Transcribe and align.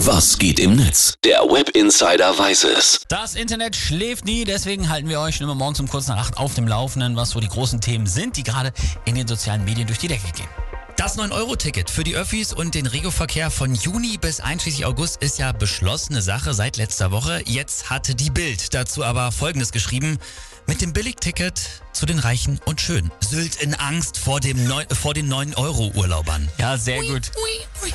Was 0.00 0.36
geht 0.36 0.60
im 0.60 0.76
Netz? 0.76 1.14
Der 1.24 1.40
Web 1.40 1.70
Insider 1.70 2.38
weiß 2.38 2.64
es. 2.64 3.00
Das 3.08 3.34
Internet 3.34 3.74
schläft 3.74 4.26
nie, 4.26 4.44
deswegen 4.44 4.90
halten 4.90 5.08
wir 5.08 5.20
euch 5.20 5.40
immer 5.40 5.54
morgens 5.54 5.80
um 5.80 5.88
kurz 5.88 6.06
nach 6.06 6.18
acht 6.18 6.36
auf 6.36 6.52
dem 6.52 6.68
Laufenden, 6.68 7.16
was 7.16 7.30
so 7.30 7.40
die 7.40 7.48
großen 7.48 7.80
Themen 7.80 8.06
sind, 8.06 8.36
die 8.36 8.42
gerade 8.42 8.72
in 9.06 9.14
den 9.14 9.26
sozialen 9.26 9.64
Medien 9.64 9.86
durch 9.86 9.98
die 9.98 10.08
Decke 10.08 10.30
gehen. 10.32 10.65
Das 11.06 11.18
9-Euro-Ticket 11.18 11.88
für 11.88 12.02
die 12.02 12.16
Öffis 12.16 12.52
und 12.52 12.74
den 12.74 12.84
Regioverkehr 12.84 13.52
von 13.52 13.72
Juni 13.76 14.18
bis 14.18 14.40
einschließlich 14.40 14.86
August 14.86 15.22
ist 15.22 15.38
ja 15.38 15.52
beschlossene 15.52 16.20
Sache 16.20 16.52
seit 16.52 16.78
letzter 16.78 17.12
Woche. 17.12 17.44
Jetzt 17.46 17.90
hatte 17.90 18.16
die 18.16 18.28
Bild 18.28 18.74
dazu 18.74 19.04
aber 19.04 19.30
Folgendes 19.30 19.70
geschrieben. 19.70 20.18
Mit 20.66 20.80
dem 20.80 20.92
Billigticket 20.92 21.60
zu 21.92 22.06
den 22.06 22.18
Reichen 22.18 22.60
und 22.64 22.80
Schönen. 22.80 23.12
Sylt 23.20 23.62
in 23.62 23.76
Angst 23.76 24.18
vor, 24.18 24.40
dem 24.40 24.66
Neu 24.66 24.84
vor 24.90 25.14
den 25.14 25.32
9-Euro-Urlaubern. 25.32 26.48
Ja, 26.58 26.76
sehr 26.76 27.00
gut. 27.02 27.30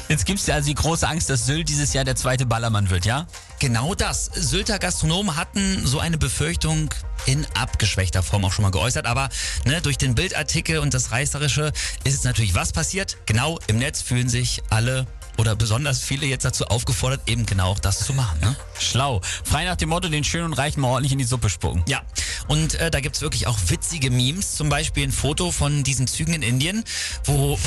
Jetzt 0.08 0.26
gibt 0.26 0.40
es 0.40 0.48
ja 0.48 0.56
also 0.56 0.70
die 0.70 0.76
große 0.76 1.06
Angst, 1.06 1.30
dass 1.30 1.46
Sylt 1.46 1.68
dieses 1.68 1.92
Jahr 1.92 2.06
der 2.06 2.16
zweite 2.16 2.46
Ballermann 2.46 2.90
wird, 2.90 3.06
ja? 3.06 3.28
Genau 3.60 3.94
das. 3.94 4.26
Sylter 4.34 4.80
Gastronomen 4.80 5.36
hatten 5.36 5.86
so 5.86 6.00
eine 6.00 6.18
Befürchtung 6.18 6.90
in 7.26 7.46
abgeschwächter 7.54 8.24
Form 8.24 8.46
auch 8.46 8.52
schon 8.52 8.64
mal 8.64 8.72
geäußert. 8.72 9.06
Aber 9.06 9.30
ne, 9.66 9.82
durch 9.82 9.98
den 9.98 10.16
Bildartikel 10.16 10.80
und 10.80 10.94
das 10.94 11.12
Reißerische 11.12 11.72
ist 12.04 12.16
es 12.16 12.24
natürlich 12.24 12.56
was 12.56 12.72
passiert. 12.72 13.01
Genau 13.26 13.60
im 13.68 13.78
Netz 13.78 14.02
fühlen 14.02 14.30
sich 14.30 14.62
alle 14.70 15.08
oder 15.38 15.56
besonders 15.56 16.04
viele 16.04 16.26
jetzt 16.28 16.46
dazu 16.46 16.66
aufgefordert, 16.66 17.22
eben 17.28 17.46
genau 17.46 17.72
auch 17.72 17.80
das 17.80 18.06
zu 18.06 18.14
machen. 18.14 18.40
Ne? 18.42 18.56
Schlau. 18.80 19.22
Frei 19.44 19.66
nach 19.66 19.76
dem 19.76 19.90
Motto, 19.90 20.08
den 20.08 20.24
Schönen 20.24 20.46
und 20.46 20.54
Reichen 20.54 20.82
mal 20.82 20.90
ordentlich 20.90 21.14
in 21.14 21.18
die 21.18 21.26
Suppe 21.26 21.50
spucken. 21.50 21.84
Ja, 21.88 22.02
und 22.48 22.76
äh, 22.76 22.92
da 22.92 23.00
gibt's 23.00 23.22
wirklich 23.22 23.48
auch 23.48 23.58
witzige 23.68 24.12
Memes. 24.12 24.56
Zum 24.56 24.70
Beispiel 24.70 25.04
ein 25.04 25.12
Foto 25.12 25.52
von 25.52 25.84
diesen 25.84 26.06
Zügen 26.06 26.34
in 26.34 26.44
Indien, 26.44 26.84
wo, 27.26 27.58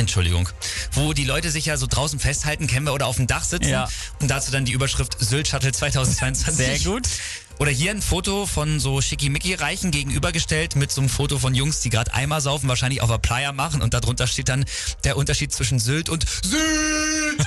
Entschuldigung, 0.00 0.48
wo 0.92 1.12
die 1.12 1.24
Leute 1.24 1.50
sich 1.50 1.66
ja 1.66 1.76
so 1.76 1.86
draußen 1.86 2.18
festhalten, 2.18 2.66
kennen 2.66 2.86
wir, 2.86 2.94
oder 2.94 3.06
auf 3.06 3.16
dem 3.16 3.26
Dach 3.26 3.44
sitzen. 3.44 3.68
Ja. 3.68 3.88
Und 4.20 4.30
dazu 4.30 4.50
dann 4.50 4.64
die 4.64 4.72
Überschrift 4.72 5.16
Sylt 5.20 5.48
Shuttle 5.48 5.72
2022. 5.72 6.56
Sehr 6.56 6.78
gut. 6.78 7.08
Oder 7.58 7.70
hier 7.70 7.90
ein 7.90 8.00
Foto 8.00 8.46
von 8.46 8.80
so 8.80 9.02
Schickimicki-Reichen 9.02 9.90
gegenübergestellt 9.90 10.76
mit 10.76 10.90
so 10.90 11.02
einem 11.02 11.10
Foto 11.10 11.38
von 11.38 11.54
Jungs, 11.54 11.80
die 11.80 11.90
gerade 11.90 12.14
Eimer 12.14 12.40
saufen, 12.40 12.68
wahrscheinlich 12.70 13.02
auf 13.02 13.10
der 13.10 13.18
Playa 13.18 13.52
machen 13.52 13.82
und 13.82 13.92
darunter 13.92 14.26
steht 14.26 14.48
dann 14.48 14.64
der 15.04 15.18
Unterschied 15.18 15.52
zwischen 15.52 15.78
Sylt 15.78 16.08
und 16.08 16.26
Sylt 16.42 17.46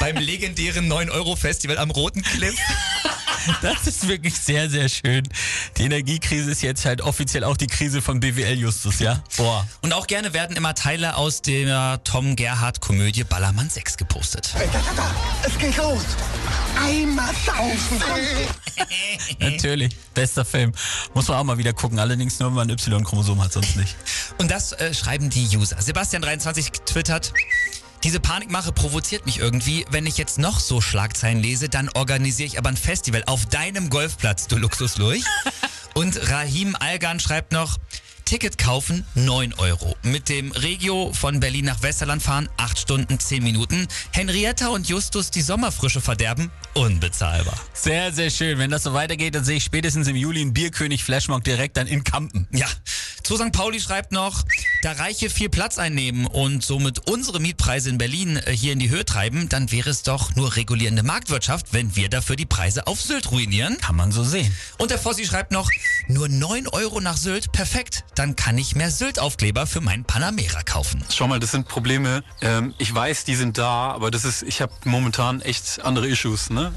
beim 0.00 0.16
legendären 0.16 0.92
9-Euro-Festival 0.92 1.78
am 1.78 1.92
Roten 1.92 2.22
Cliff. 2.22 2.56
Das 3.60 3.86
ist 3.86 4.08
wirklich 4.08 4.34
sehr, 4.34 4.68
sehr 4.70 4.88
schön. 4.88 5.28
Die 5.76 5.84
Energiekrise 5.84 6.50
ist 6.50 6.62
jetzt 6.62 6.84
halt 6.84 7.00
offiziell 7.00 7.44
auch 7.44 7.56
die 7.56 7.66
Krise 7.66 8.02
von 8.02 8.20
BWL 8.20 8.58
Justus, 8.58 8.98
ja? 9.00 9.22
Boah. 9.36 9.66
Und 9.82 9.92
auch 9.92 10.06
gerne 10.06 10.32
werden 10.32 10.56
immer 10.56 10.74
Teile 10.74 11.16
aus 11.16 11.42
der 11.42 12.02
Tom 12.04 12.36
Gerhardt-Komödie 12.36 13.24
Ballermann 13.24 13.70
6 13.70 13.96
gepostet. 13.96 14.52
Hey, 14.54 14.68
da, 14.72 14.80
da, 14.80 15.02
da. 15.02 15.14
Es 15.46 15.58
geht 15.58 15.76
los. 15.76 16.02
Einmal 16.80 17.32
saufen. 17.44 18.02
Natürlich. 19.38 19.96
Bester 20.14 20.44
Film. 20.44 20.72
Muss 21.14 21.28
man 21.28 21.38
auch 21.38 21.44
mal 21.44 21.58
wieder 21.58 21.72
gucken. 21.72 21.98
Allerdings 21.98 22.38
nur, 22.38 22.50
wenn 22.50 22.56
man 22.56 22.70
ein 22.70 22.78
Y-Chromosom 22.78 23.42
hat, 23.42 23.52
sonst 23.52 23.76
nicht. 23.76 23.96
Und 24.38 24.50
das 24.50 24.72
äh, 24.72 24.94
schreiben 24.94 25.30
die 25.30 25.56
User. 25.56 25.78
Sebastian23 25.78 26.84
twittert. 26.84 27.32
Diese 28.04 28.18
Panikmache 28.18 28.72
provoziert 28.72 29.26
mich 29.26 29.38
irgendwie. 29.38 29.84
Wenn 29.90 30.06
ich 30.06 30.18
jetzt 30.18 30.38
noch 30.38 30.58
so 30.58 30.80
Schlagzeilen 30.80 31.40
lese, 31.40 31.68
dann 31.68 31.88
organisiere 31.90 32.48
ich 32.48 32.58
aber 32.58 32.68
ein 32.68 32.76
Festival 32.76 33.22
auf 33.26 33.46
deinem 33.46 33.90
Golfplatz, 33.90 34.48
du 34.48 34.56
Luxuslurch. 34.56 35.22
Und 35.94 36.30
Rahim 36.30 36.74
Algan 36.78 37.20
schreibt 37.20 37.52
noch, 37.52 37.78
Ticket 38.24 38.56
kaufen 38.56 39.04
9 39.14 39.54
Euro. 39.54 39.94
Mit 40.02 40.28
dem 40.28 40.52
Regio 40.52 41.12
von 41.12 41.38
Berlin 41.38 41.66
nach 41.66 41.82
Westerland 41.82 42.22
fahren 42.22 42.48
8 42.56 42.78
Stunden 42.78 43.20
10 43.20 43.42
Minuten. 43.42 43.86
Henrietta 44.10 44.68
und 44.68 44.88
Justus 44.88 45.30
die 45.30 45.42
Sommerfrische 45.42 46.00
verderben 46.00 46.50
unbezahlbar. 46.74 47.54
Sehr, 47.74 48.12
sehr 48.12 48.30
schön. 48.30 48.58
Wenn 48.58 48.70
das 48.70 48.84
so 48.84 48.94
weitergeht, 48.94 49.34
dann 49.34 49.44
sehe 49.44 49.58
ich 49.58 49.64
spätestens 49.64 50.08
im 50.08 50.16
Juli 50.16 50.40
einen 50.40 50.54
Bierkönig 50.54 51.04
Flashmob 51.04 51.44
direkt 51.44 51.76
dann 51.76 51.86
in 51.86 52.04
Kampen. 52.04 52.48
Ja. 52.52 52.66
Zu 53.22 53.36
St. 53.36 53.52
Pauli 53.52 53.80
schreibt 53.80 54.12
noch, 54.12 54.44
da 54.82 54.92
Reiche 54.92 55.30
viel 55.30 55.48
Platz 55.48 55.78
einnehmen 55.78 56.26
und 56.26 56.64
somit 56.64 57.08
unsere 57.08 57.38
Mietpreise 57.40 57.88
in 57.88 57.98
Berlin 57.98 58.36
äh, 58.36 58.50
hier 58.50 58.72
in 58.72 58.80
die 58.80 58.90
Höhe 58.90 59.04
treiben, 59.04 59.48
dann 59.48 59.70
wäre 59.70 59.88
es 59.88 60.02
doch 60.02 60.34
nur 60.34 60.56
regulierende 60.56 61.04
Marktwirtschaft, 61.04 61.72
wenn 61.72 61.94
wir 61.94 62.08
dafür 62.08 62.34
die 62.34 62.46
Preise 62.46 62.88
auf 62.88 63.00
Sylt 63.00 63.30
ruinieren. 63.30 63.78
Kann 63.78 63.94
man 63.94 64.10
so 64.10 64.24
sehen. 64.24 64.52
Und 64.78 64.90
der 64.90 64.98
Fossi 64.98 65.24
schreibt 65.24 65.52
noch, 65.52 65.70
nur 66.08 66.28
9 66.28 66.66
Euro 66.66 67.00
nach 67.00 67.16
Sylt, 67.16 67.52
perfekt. 67.52 68.04
Dann 68.16 68.34
kann 68.34 68.58
ich 68.58 68.74
mehr 68.74 68.90
Sylt-Aufkleber 68.90 69.66
für 69.66 69.80
meinen 69.80 70.04
Panamera 70.04 70.62
kaufen. 70.62 71.04
Schau 71.10 71.28
mal, 71.28 71.38
das 71.38 71.52
sind 71.52 71.68
Probleme. 71.68 72.24
Ähm, 72.40 72.74
ich 72.78 72.92
weiß, 72.92 73.24
die 73.24 73.36
sind 73.36 73.58
da, 73.58 73.92
aber 73.92 74.10
das 74.10 74.24
ist, 74.24 74.42
ich 74.42 74.60
habe 74.60 74.72
momentan 74.84 75.40
echt 75.42 75.80
andere 75.84 76.08
Issues. 76.08 76.50
Ne? 76.50 76.72